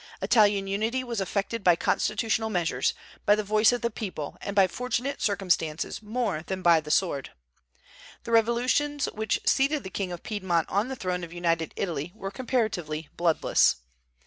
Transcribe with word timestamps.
Italian 0.19 0.65
unity 0.65 1.03
was 1.03 1.21
effected 1.21 1.63
by 1.63 1.75
constitutional 1.75 2.49
measures, 2.49 2.95
by 3.23 3.35
the 3.35 3.43
voice 3.43 3.71
of 3.71 3.81
the 3.83 3.91
people, 3.91 4.35
and 4.41 4.55
by 4.55 4.65
fortunate 4.65 5.21
circumstances 5.21 6.01
more 6.01 6.41
than 6.41 6.63
by 6.63 6.79
the 6.81 6.89
sword. 6.89 7.29
The 8.23 8.31
revolutions 8.31 9.05
which 9.13 9.39
seated 9.45 9.83
the 9.83 9.91
King 9.91 10.11
of 10.11 10.23
Piedmont 10.23 10.67
on 10.69 10.87
the 10.87 10.95
throne 10.95 11.23
of 11.23 11.31
United 11.31 11.71
Italy 11.77 12.13
were 12.15 12.31
comparatively 12.31 13.09
bloodless. 13.15 13.75